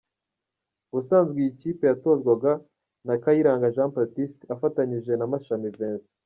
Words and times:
Ubusanzwe 0.91 1.37
iyi 1.41 1.51
kipe 1.61 1.83
yatozwaga 1.91 2.51
na 3.07 3.15
Kayiranga 3.23 3.93
Baptiste 3.95 4.43
afatanyije 4.55 5.11
na 5.15 5.29
Mashami 5.33 5.69
Vincent. 5.77 6.05